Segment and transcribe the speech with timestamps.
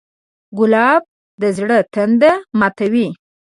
[0.57, 1.03] ګلاب
[1.41, 3.07] د زړه تنده ماتوي.